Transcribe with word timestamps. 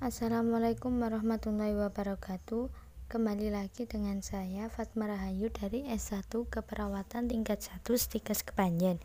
Assalamualaikum 0.00 0.96
warahmatullahi 0.96 1.76
wabarakatuh. 1.76 2.72
Kembali 3.12 3.52
lagi 3.52 3.84
dengan 3.84 4.24
saya 4.24 4.72
Fatma 4.72 5.04
Rahayu 5.04 5.52
dari 5.52 5.84
S1 5.84 6.24
Keperawatan 6.24 7.28
tingkat 7.28 7.60
1 7.60 7.84
Stikes 8.00 8.40
Kepanjen. 8.40 8.96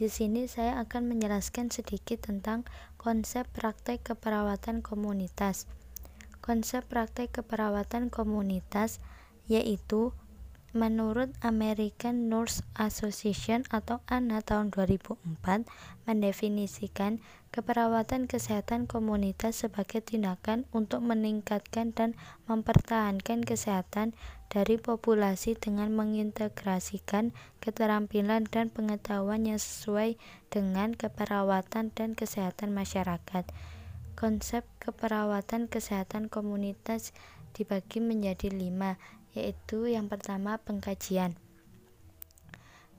Di 0.00 0.08
sini 0.08 0.48
saya 0.48 0.80
akan 0.80 1.12
menjelaskan 1.12 1.68
sedikit 1.68 2.24
tentang 2.24 2.64
konsep 2.96 3.44
praktek 3.52 4.00
keperawatan 4.00 4.80
komunitas. 4.80 5.68
Konsep 6.40 6.88
praktek 6.88 7.36
keperawatan 7.36 8.08
komunitas 8.08 8.96
yaitu 9.44 10.16
Menurut 10.70 11.34
American 11.42 12.30
Nurse 12.30 12.62
Association 12.78 13.66
atau 13.74 13.98
ANA 14.06 14.38
tahun 14.38 14.70
2004 14.70 15.66
mendefinisikan 16.06 17.18
keperawatan 17.50 18.30
kesehatan 18.30 18.86
komunitas 18.86 19.66
sebagai 19.66 19.98
tindakan 19.98 20.70
untuk 20.70 21.02
meningkatkan 21.02 21.90
dan 21.90 22.14
mempertahankan 22.46 23.42
kesehatan 23.42 24.14
dari 24.46 24.78
populasi 24.78 25.58
dengan 25.58 25.90
mengintegrasikan 25.90 27.34
keterampilan 27.58 28.46
dan 28.46 28.70
pengetahuan 28.70 29.50
yang 29.50 29.58
sesuai 29.58 30.22
dengan 30.54 30.94
keperawatan 30.94 31.90
dan 31.98 32.14
kesehatan 32.14 32.70
masyarakat. 32.70 33.42
Konsep 34.14 34.62
keperawatan 34.78 35.66
kesehatan 35.66 36.30
komunitas 36.30 37.10
dibagi 37.58 37.98
menjadi 37.98 38.54
lima, 38.54 38.94
yaitu 39.34 39.90
yang 39.90 40.10
pertama 40.10 40.58
pengkajian. 40.62 41.36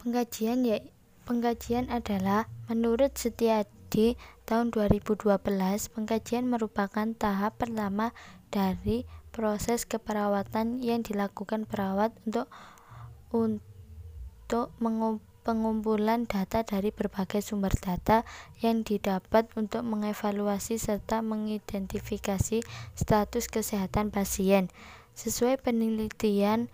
Pengkajian 0.02 0.66
ya 0.66 0.82
pengkajian 1.30 1.88
adalah 1.94 2.50
menurut 2.66 3.14
Setiadi 3.14 4.18
tahun 4.50 4.74
2012 4.74 5.30
pengkajian 5.94 6.50
merupakan 6.50 7.08
tahap 7.16 7.62
pertama 7.62 8.12
dari 8.52 9.08
proses 9.32 9.88
keperawatan 9.88 10.84
yang 10.84 11.06
dilakukan 11.06 11.64
perawat 11.64 12.12
untuk 12.28 12.52
untuk 13.32 14.74
pengumpulan 15.42 16.30
data 16.30 16.62
dari 16.62 16.94
berbagai 16.94 17.42
sumber 17.42 17.74
data 17.74 18.22
yang 18.62 18.86
didapat 18.86 19.50
untuk 19.58 19.82
mengevaluasi 19.82 20.78
serta 20.78 21.26
mengidentifikasi 21.26 22.62
status 22.94 23.46
kesehatan 23.50 24.14
pasien. 24.14 24.70
Sesuai 25.22 25.62
penelitian 25.62 26.66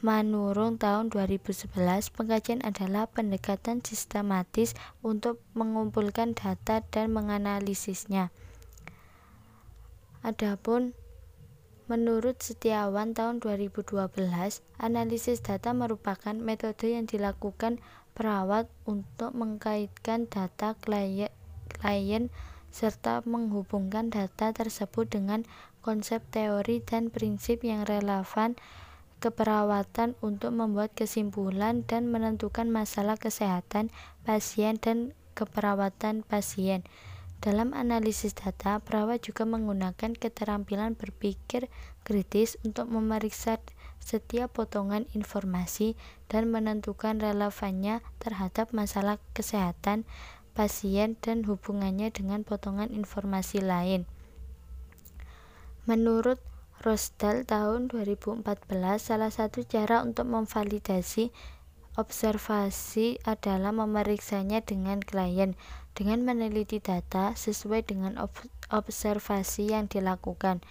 Manurung 0.00 0.80
tahun 0.80 1.12
2011, 1.12 1.68
pengkajian 2.16 2.64
adalah 2.64 3.04
pendekatan 3.12 3.84
sistematis 3.84 4.72
untuk 5.04 5.44
mengumpulkan 5.52 6.32
data 6.32 6.80
dan 6.80 7.12
menganalisisnya. 7.12 8.32
Adapun 10.24 10.96
menurut 11.84 12.40
Setiawan 12.40 13.12
tahun 13.12 13.44
2012, 13.44 13.92
analisis 14.80 15.44
data 15.44 15.76
merupakan 15.76 16.32
metode 16.32 16.88
yang 16.88 17.04
dilakukan 17.04 17.84
perawat 18.16 18.64
untuk 18.88 19.36
mengkaitkan 19.36 20.24
data 20.32 20.72
klien, 20.80 21.28
klien 21.68 22.32
serta 22.72 23.20
menghubungkan 23.28 24.08
data 24.08 24.56
tersebut 24.56 25.06
dengan 25.06 25.44
konsep 25.84 26.24
teori 26.32 26.80
dan 26.80 27.12
prinsip 27.12 27.60
yang 27.60 27.84
relevan 27.84 28.56
keperawatan 29.20 30.16
untuk 30.24 30.56
membuat 30.56 30.96
kesimpulan 30.96 31.84
dan 31.84 32.08
menentukan 32.08 32.72
masalah 32.72 33.20
kesehatan 33.20 33.92
pasien 34.24 34.80
dan 34.80 35.12
keperawatan 35.36 36.24
pasien. 36.24 36.88
Dalam 37.44 37.76
analisis 37.76 38.32
data, 38.32 38.80
perawat 38.80 39.20
juga 39.20 39.44
menggunakan 39.44 40.16
keterampilan 40.16 40.96
berpikir 40.96 41.68
kritis 42.00 42.56
untuk 42.64 42.88
memeriksa 42.88 43.60
setiap 44.00 44.56
potongan 44.56 45.04
informasi 45.12 45.92
dan 46.32 46.48
menentukan 46.48 47.20
relevannya 47.20 48.00
terhadap 48.16 48.72
masalah 48.72 49.20
kesehatan 49.36 50.08
pasien 50.56 51.20
dan 51.20 51.44
hubungannya 51.44 52.08
dengan 52.08 52.48
potongan 52.48 52.88
informasi 52.88 53.60
lain. 53.60 54.08
Menurut 55.84 56.40
Rosdal 56.80 57.44
tahun 57.44 57.92
2014, 57.92 58.40
salah 58.96 59.28
satu 59.28 59.68
cara 59.68 60.00
untuk 60.00 60.24
memvalidasi 60.24 61.28
observasi 62.00 63.20
adalah 63.28 63.68
memeriksanya 63.68 64.64
dengan 64.64 65.04
klien 65.04 65.54
dengan 65.92 66.24
meneliti 66.24 66.80
data 66.80 67.36
sesuai 67.36 67.84
dengan 67.84 68.16
observasi 68.72 69.76
yang 69.76 69.84
dilakukan. 69.86 70.64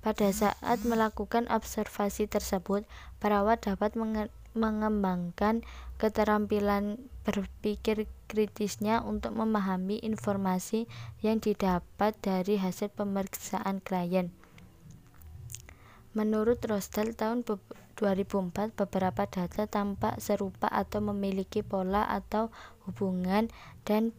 Pada 0.00 0.30
saat 0.32 0.80
melakukan 0.86 1.50
observasi 1.50 2.30
tersebut, 2.30 2.88
perawat 3.18 3.66
dapat 3.66 3.98
mengembangkan 4.56 5.66
keterampilan 5.98 6.96
berpikir 7.28 8.08
kritisnya 8.30 9.04
untuk 9.04 9.36
memahami 9.36 10.00
informasi 10.00 10.88
yang 11.20 11.42
didapat 11.42 12.16
dari 12.24 12.56
hasil 12.56 12.88
pemeriksaan 12.96 13.84
klien. 13.84 14.32
Menurut 16.10 16.58
Rosdal 16.66 17.14
tahun 17.14 17.46
2004, 17.46 18.74
beberapa 18.74 19.30
data 19.30 19.70
tampak 19.70 20.18
serupa 20.18 20.66
atau 20.66 20.98
memiliki 20.98 21.62
pola 21.62 22.02
atau 22.02 22.50
hubungan 22.90 23.46
dan 23.86 24.10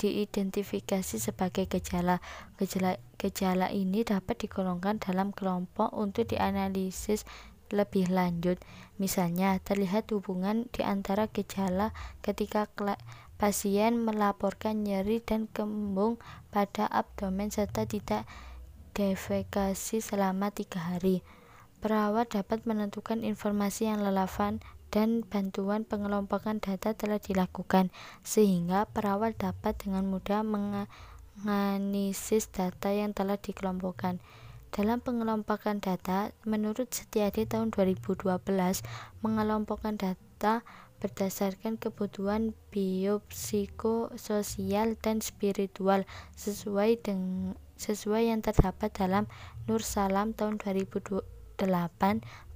diidentifikasi 0.00 1.16
sebagai 1.20 1.68
gejala. 1.68 2.24
Gejala, 2.56 2.96
gejala 3.20 3.68
ini 3.68 4.00
dapat 4.00 4.48
digolongkan 4.48 4.96
dalam 4.96 5.36
kelompok 5.36 5.92
untuk 5.92 6.24
dianalisis 6.24 7.28
lebih 7.68 8.08
lanjut. 8.08 8.56
Misalnya, 8.96 9.60
terlihat 9.60 10.08
hubungan 10.08 10.72
di 10.72 10.80
antara 10.88 11.28
gejala 11.28 11.92
ketika 12.24 12.64
pasien 13.36 14.00
melaporkan 14.00 14.88
nyeri 14.88 15.20
dan 15.20 15.52
kembung 15.52 16.16
pada 16.48 16.88
abdomen 16.88 17.52
serta 17.52 17.84
tidak 17.84 18.24
defekasi 18.94 19.98
selama 19.98 20.54
tiga 20.54 20.78
hari. 20.78 21.26
Perawat 21.82 22.30
dapat 22.32 22.64
menentukan 22.64 23.20
informasi 23.26 23.90
yang 23.90 24.00
relevan 24.00 24.62
dan 24.94 25.26
bantuan 25.26 25.82
pengelompokan 25.82 26.62
data 26.62 26.94
telah 26.94 27.18
dilakukan, 27.18 27.90
sehingga 28.22 28.86
perawat 28.88 29.36
dapat 29.36 29.76
dengan 29.82 30.06
mudah 30.06 30.46
menganalisis 30.46 32.46
data 32.54 32.94
yang 32.94 33.10
telah 33.10 33.34
dikelompokkan. 33.34 34.22
Dalam 34.70 35.02
pengelompokan 35.02 35.82
data, 35.82 36.30
menurut 36.46 36.94
Setiadi 36.94 37.42
tahun 37.46 37.70
2012, 37.74 38.38
mengelompokkan 39.22 39.96
data 39.98 40.62
berdasarkan 41.02 41.76
kebutuhan 41.76 42.54
biopsikososial 42.72 44.96
dan 44.98 45.20
spiritual 45.20 46.04
sesuai 46.38 46.96
dengan 47.02 47.54
sesuai 47.78 48.30
yang 48.30 48.40
terdapat 48.40 48.94
dalam 48.94 49.24
Nur 49.66 49.82
Salam 49.82 50.32
tahun 50.32 50.58
2008 50.62 51.22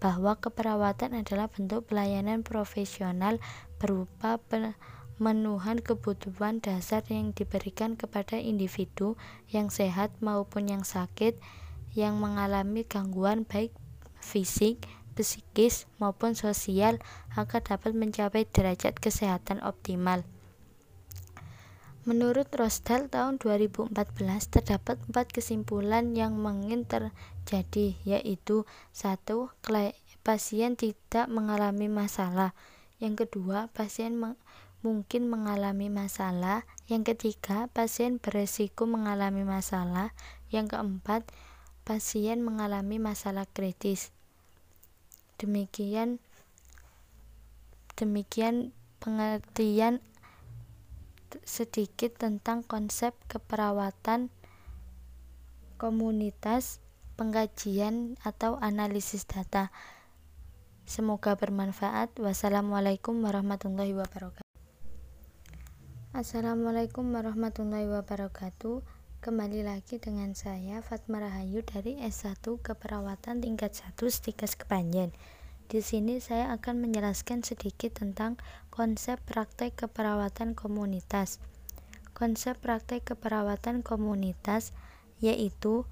bahwa 0.03 0.33
keperawatan 0.39 1.19
adalah 1.19 1.47
bentuk 1.51 1.91
pelayanan 1.91 2.47
profesional 2.47 3.43
berupa 3.79 4.39
pemenuhan 4.49 5.79
kebutuhan 5.83 6.63
dasar 6.63 7.03
yang 7.11 7.35
diberikan 7.35 7.95
kepada 7.95 8.39
individu 8.39 9.19
yang 9.51 9.71
sehat 9.71 10.15
maupun 10.23 10.71
yang 10.71 10.83
sakit 10.83 11.39
yang 11.97 12.21
mengalami 12.21 12.85
gangguan 12.85 13.43
baik 13.43 13.73
fisik, 14.21 14.85
psikis, 15.15 15.91
maupun 15.99 16.35
sosial 16.35 17.03
agar 17.35 17.63
dapat 17.63 17.95
mencapai 17.95 18.47
derajat 18.47 18.99
kesehatan 18.99 19.63
optimal. 19.65 20.23
Menurut 22.07 22.47
Rosdal 22.55 23.11
tahun 23.11 23.43
2014 23.43 23.91
terdapat 24.47 25.03
empat 25.11 25.35
kesimpulan 25.35 26.15
yang 26.15 26.39
mungkin 26.39 26.87
terjadi 26.87 27.99
yaitu 28.07 28.63
satu 28.95 29.51
pasien 30.23 30.79
tidak 30.79 31.27
mengalami 31.27 31.91
masalah. 31.91 32.55
Yang 33.03 33.27
kedua 33.27 33.71
pasien 33.75 34.15
mungkin 34.83 35.27
mengalami 35.27 35.91
masalah. 35.91 36.63
Yang 36.87 37.15
ketiga 37.15 37.67
pasien 37.75 38.23
beresiko 38.23 38.87
mengalami 38.87 39.43
masalah. 39.43 40.15
Yang 40.55 40.79
keempat 40.79 41.27
pasien 41.83 42.45
mengalami 42.45 43.01
masalah 43.03 43.49
kritis. 43.51 44.15
Demikian 45.39 46.21
demikian 47.99 48.71
pengertian 49.03 49.99
sedikit 51.45 52.17
tentang 52.17 52.65
konsep 52.65 53.13
keperawatan 53.29 54.33
komunitas, 55.79 56.83
pengkajian 57.15 58.19
atau 58.27 58.59
analisis 58.59 59.25
data. 59.25 59.71
Semoga 60.89 61.39
bermanfaat. 61.39 62.19
Wassalamualaikum 62.19 63.21
warahmatullahi 63.23 63.95
wabarakatuh. 63.95 64.49
Assalamualaikum 66.17 67.15
warahmatullahi 67.15 67.87
wabarakatuh. 67.87 68.83
Kembali 69.19 69.67
lagi 69.67 70.01
dengan 70.01 70.35
saya 70.35 70.81
Fatma 70.81 71.23
Rahayu 71.23 71.63
dari 71.63 71.99
S1 72.01 72.43
Keperawatan 72.43 73.45
tingkat 73.45 73.77
1 73.77 73.99
Stikes 74.09 74.57
Kepanjen. 74.57 75.15
Di 75.69 75.85
sini 75.85 76.17
saya 76.17 76.49
akan 76.57 76.89
menjelaskan 76.89 77.45
sedikit 77.45 78.01
tentang 78.01 78.41
konsep 78.73 79.21
praktek 79.29 79.77
keperawatan 79.77 80.57
komunitas. 80.57 81.45
Konsep 82.17 82.57
praktek 82.57 83.05
keperawatan 83.13 83.85
komunitas 83.85 84.73
yaitu 85.21 85.85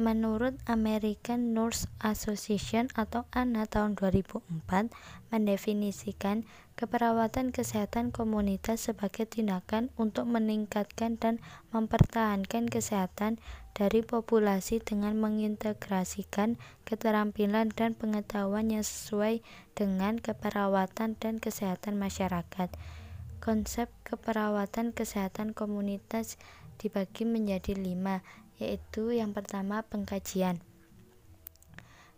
Menurut 0.00 0.56
American 0.64 1.52
Nurse 1.52 1.84
Association 2.00 2.88
atau 2.96 3.28
ANA 3.36 3.68
tahun 3.68 4.00
2004 4.00 4.88
mendefinisikan 5.28 6.48
keperawatan 6.72 7.52
kesehatan 7.52 8.08
komunitas 8.08 8.88
sebagai 8.88 9.28
tindakan 9.28 9.92
untuk 10.00 10.24
meningkatkan 10.24 11.20
dan 11.20 11.36
mempertahankan 11.76 12.72
kesehatan 12.72 13.44
dari 13.76 14.00
populasi 14.00 14.80
dengan 14.80 15.20
mengintegrasikan 15.20 16.56
keterampilan 16.88 17.68
dan 17.68 17.92
pengetahuan 17.92 18.72
yang 18.72 18.88
sesuai 18.88 19.44
dengan 19.76 20.16
keperawatan 20.16 21.20
dan 21.20 21.36
kesehatan 21.44 22.00
masyarakat. 22.00 22.72
Konsep 23.44 23.92
keperawatan 24.08 24.96
kesehatan 24.96 25.52
komunitas 25.52 26.40
dibagi 26.80 27.28
menjadi 27.28 27.76
lima, 27.76 28.24
yaitu 28.60 29.10
yang 29.16 29.32
pertama 29.32 29.82
pengkajian. 29.88 30.60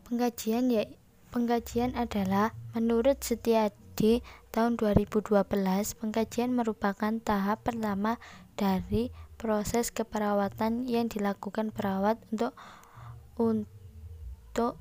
Pengkajian 0.05 0.69
ya 0.69 0.85
pengkajian 1.33 1.97
adalah 1.97 2.53
menurut 2.77 3.23
Setiadi 3.25 4.21
tahun 4.53 4.77
2012 4.77 5.33
pengkajian 5.97 6.51
merupakan 6.53 7.17
tahap 7.23 7.65
pertama 7.65 8.21
dari 8.59 9.15
proses 9.41 9.89
keperawatan 9.89 10.85
yang 10.85 11.09
dilakukan 11.09 11.73
perawat 11.73 12.21
untuk 12.29 12.53
untuk 13.41 14.77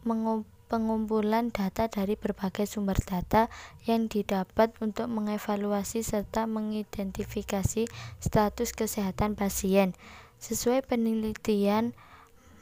pengumpulan 0.72 1.52
data 1.52 1.92
dari 1.92 2.16
berbagai 2.16 2.64
sumber 2.64 2.96
data 3.00 3.52
yang 3.84 4.08
didapat 4.08 4.72
untuk 4.80 5.12
mengevaluasi 5.12 6.00
serta 6.00 6.48
mengidentifikasi 6.48 7.92
status 8.24 8.70
kesehatan 8.72 9.36
pasien. 9.36 9.92
Sesuai 10.42 10.82
penelitian 10.90 11.94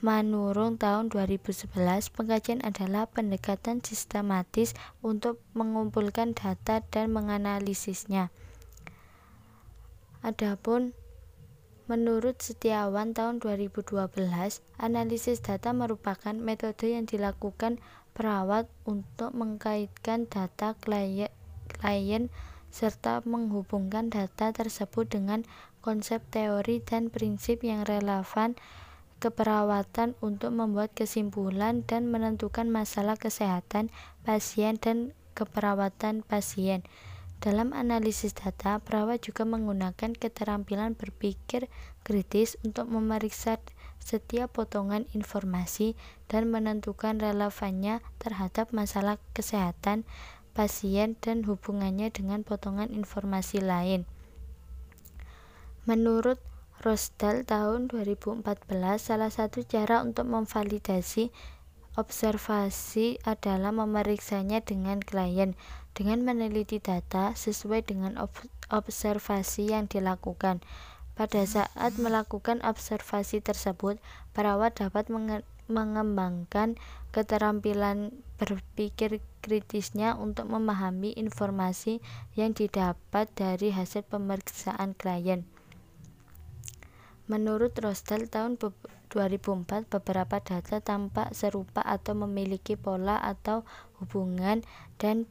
Manurung 0.03 0.75
tahun 0.79 1.11
2011, 1.11 1.75
pengkajian 2.11 2.59
adalah 2.63 3.07
pendekatan 3.07 3.79
sistematis 3.83 4.75
untuk 4.99 5.39
mengumpulkan 5.55 6.35
data 6.35 6.83
dan 6.87 7.11
menganalisisnya. 7.11 8.31
Adapun 10.19 10.91
menurut 11.87 12.39
Setiawan 12.43 13.15
tahun 13.15 13.39
2012, 13.39 13.87
analisis 14.75 15.39
data 15.39 15.71
merupakan 15.71 16.35
metode 16.35 16.95
yang 16.95 17.07
dilakukan 17.07 17.79
perawat 18.11 18.67
untuk 18.83 19.31
mengkaitkan 19.31 20.27
data 20.27 20.75
klien, 20.83 21.31
klien 21.71 22.27
serta 22.71 23.25
menghubungkan 23.25 24.13
data 24.13 24.53
tersebut 24.53 25.09
dengan 25.09 25.41
konsep 25.79 26.23
teori 26.29 26.83
dan 26.83 27.11
prinsip 27.11 27.63
yang 27.63 27.87
relevan 27.87 28.55
keperawatan 29.19 30.15
untuk 30.23 30.55
membuat 30.55 30.95
kesimpulan 30.95 31.83
dan 31.83 32.07
menentukan 32.07 32.71
masalah 32.71 33.19
kesehatan 33.19 33.91
pasien 34.23 34.79
dan 34.79 35.11
keperawatan 35.35 36.23
pasien. 36.23 36.87
Dalam 37.39 37.71
analisis 37.71 38.35
data, 38.35 38.83
perawat 38.83 39.23
juga 39.23 39.47
menggunakan 39.47 40.11
keterampilan 40.11 40.91
berpikir 40.91 41.71
kritis 42.03 42.59
untuk 42.67 42.91
memeriksa 42.91 43.63
setiap 44.03 44.59
potongan 44.59 45.07
informasi 45.15 45.95
dan 46.27 46.51
menentukan 46.51 47.15
relevannya 47.15 48.03
terhadap 48.19 48.75
masalah 48.75 49.15
kesehatan 49.31 50.03
pasien 50.51 51.15
dan 51.23 51.47
hubungannya 51.47 52.11
dengan 52.11 52.43
potongan 52.43 52.91
informasi 52.91 53.63
lain. 53.63 54.03
Menurut 55.89 56.37
Rosdal 56.85 57.49
tahun 57.49 57.89
2014, 57.89 58.45
salah 59.01 59.33
satu 59.33 59.65
cara 59.65 60.05
untuk 60.05 60.29
memvalidasi 60.29 61.33
observasi 61.97 63.17
adalah 63.25 63.73
memeriksanya 63.73 64.61
dengan 64.61 65.01
klien 65.01 65.57
dengan 65.97 66.21
meneliti 66.21 66.77
data 66.77 67.33
sesuai 67.33 67.89
dengan 67.89 68.21
observasi 68.69 69.73
yang 69.73 69.89
dilakukan. 69.89 70.61
Pada 71.17 71.41
saat 71.49 71.97
melakukan 71.97 72.61
observasi 72.61 73.41
tersebut, 73.41 73.97
perawat 74.37 74.77
dapat 74.77 75.09
mengembangkan 75.65 76.77
keterampilan 77.09 78.13
berpikir 78.37 79.25
kritisnya 79.41 80.13
untuk 80.21 80.53
memahami 80.53 81.17
informasi 81.17 81.97
yang 82.37 82.53
didapat 82.53 83.25
dari 83.33 83.73
hasil 83.73 84.05
pemeriksaan 84.05 84.93
klien. 84.93 85.49
Menurut 87.29 87.77
Rosdal 87.77 88.25
tahun 88.25 88.57
2004, 88.57 89.85
beberapa 89.85 90.41
data 90.41 90.81
tampak 90.81 91.29
serupa 91.37 91.85
atau 91.85 92.17
memiliki 92.17 92.73
pola 92.73 93.21
atau 93.21 93.61
hubungan 94.01 94.65
dan 94.97 95.29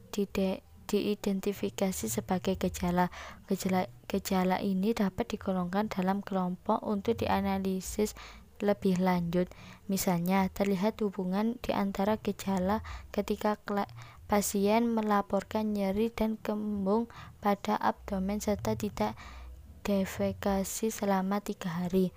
diidentifikasi 0.87 2.07
sebagai 2.07 2.55
gejala. 2.55 3.11
Gejala, 3.51 3.91
gejala 4.07 4.63
ini 4.63 4.95
dapat 4.95 5.35
digolongkan 5.35 5.91
dalam 5.91 6.23
kelompok 6.23 6.79
untuk 6.87 7.19
dianalisis 7.19 8.15
lebih 8.63 9.03
lanjut. 9.03 9.51
Misalnya, 9.91 10.47
terlihat 10.55 11.03
hubungan 11.03 11.59
di 11.59 11.75
antara 11.75 12.15
gejala 12.15 12.79
ketika 13.11 13.59
pasien 14.31 14.87
melaporkan 14.87 15.75
nyeri 15.75 16.15
dan 16.15 16.39
kembung 16.39 17.11
pada 17.43 17.75
abdomen 17.75 18.39
serta 18.39 18.79
tidak 18.79 19.19
defekasi 19.83 20.91
selama 20.91 21.41
tiga 21.43 21.69
hari. 21.69 22.11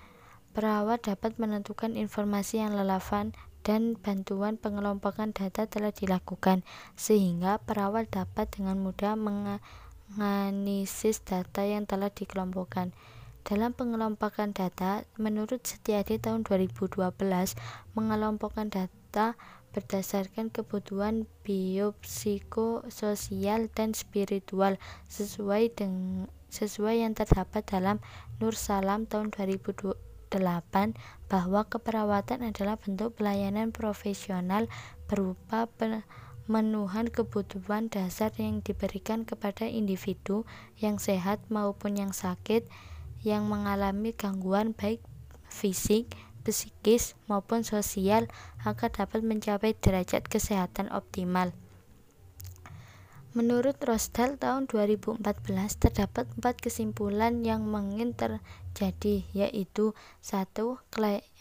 Perawat 0.53 1.03
dapat 1.09 1.39
menentukan 1.41 1.97
informasi 1.97 2.59
yang 2.61 2.77
relevan 2.77 3.33
dan 3.65 3.95
bantuan 3.95 4.59
pengelompokan 4.59 5.33
data 5.33 5.67
telah 5.71 5.93
dilakukan, 5.95 6.65
sehingga 6.99 7.59
perawat 7.63 8.11
dapat 8.11 8.51
dengan 8.53 8.79
mudah 8.83 9.15
menganalisis 9.17 11.23
data 11.25 11.65
yang 11.65 11.87
telah 11.89 12.11
dikelompokkan. 12.11 12.93
Dalam 13.43 13.75
pengelompokan 13.75 14.55
data, 14.55 15.03
menurut 15.19 15.67
Setiadi 15.67 16.23
tahun 16.23 16.47
2012, 16.47 16.95
mengelompokkan 17.99 18.71
data 18.71 19.35
berdasarkan 19.73 20.53
kebutuhan 20.53 21.25
biopsikososial 21.43 23.67
dan 23.73 23.97
spiritual 23.97 24.77
sesuai 25.09 25.73
dengan 25.75 26.29
sesuai 26.53 27.01
yang 27.01 27.17
terdapat 27.17 27.65
dalam 27.65 27.99
Nur 28.37 28.53
Salam 28.53 29.09
tahun 29.09 29.33
2008 29.33 29.97
bahwa 31.33 31.61
keperawatan 31.65 32.45
adalah 32.45 32.77
bentuk 32.77 33.17
pelayanan 33.17 33.73
profesional 33.73 34.69
berupa 35.09 35.67
pemenuhan 35.81 37.09
kebutuhan 37.09 37.89
dasar 37.89 38.31
yang 38.37 38.61
diberikan 38.61 39.25
kepada 39.25 39.65
individu 39.65 40.45
yang 40.77 41.01
sehat 41.01 41.41
maupun 41.49 41.97
yang 41.97 42.13
sakit 42.13 42.69
yang 43.25 43.49
mengalami 43.49 44.13
gangguan 44.13 44.77
baik 44.77 45.01
fisik, 45.53 46.11
psikis 46.43 47.15
maupun 47.31 47.63
sosial 47.63 48.27
agar 48.67 48.91
dapat 48.91 49.23
mencapai 49.23 49.79
derajat 49.79 50.27
kesehatan 50.27 50.91
optimal. 50.91 51.55
Menurut 53.33 53.81
Rosdal 53.81 54.37
tahun 54.37 54.69
2014 54.69 55.25
terdapat 55.81 56.29
empat 56.37 56.61
kesimpulan 56.61 57.41
yang 57.41 57.65
mungkin 57.65 58.13
terjadi 58.13 59.25
yaitu 59.33 59.97
satu 60.21 60.85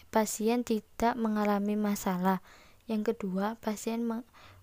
pasien 0.08 0.64
tidak 0.64 1.20
mengalami 1.20 1.76
masalah. 1.76 2.40
Yang 2.88 3.12
kedua 3.12 3.60
pasien 3.60 4.08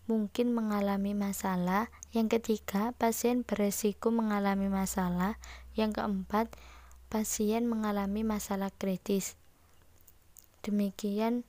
mungkin 0.09 0.57
mengalami 0.57 1.13
masalah. 1.13 1.93
Yang 2.17 2.41
ketiga 2.41 2.97
pasien 2.97 3.45
beresiko 3.45 4.09
mengalami 4.09 4.73
masalah. 4.73 5.37
Yang 5.77 6.01
keempat 6.01 6.49
pasien 7.13 7.69
mengalami 7.69 8.25
masalah 8.25 8.73
kritis. 8.73 9.37
Demikian 10.65 11.45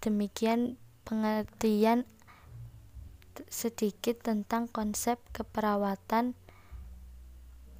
demikian 0.00 0.80
pengertian 1.04 2.08
sedikit 3.48 4.20
tentang 4.20 4.66
konsep 4.66 5.22
keperawatan 5.30 6.34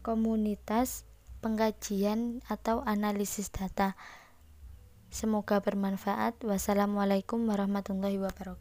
komunitas, 0.09 1.05
pengkajian 1.45 2.41
atau 2.49 2.81
analisis 2.89 3.53
data. 3.53 3.93
Semoga 5.13 5.61
bermanfaat. 5.61 6.41
Wassalamualaikum 6.41 7.45
warahmatullahi 7.45 8.17
wabarakatuh. 8.17 8.57